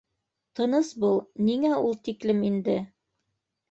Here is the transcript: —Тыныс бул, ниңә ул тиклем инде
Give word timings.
—Тыныс 0.59 0.89
бул, 1.05 1.21
ниңә 1.51 1.73
ул 1.85 1.97
тиклем 2.11 2.45
инде 2.53 2.83